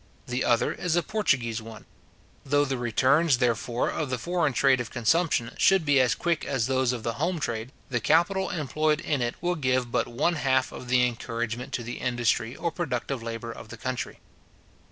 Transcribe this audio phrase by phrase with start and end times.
[0.25, 1.85] The other is a Portuguese one.
[2.43, 6.65] Though the returns, therefore, of the foreign trade of consumption, should be as quick as
[6.65, 10.71] those of the home trade, the capital employed in it will give but one half
[10.71, 14.19] of the encouragement to the industry or productive labour of the country.